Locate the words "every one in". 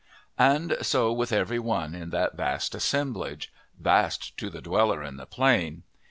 1.31-2.09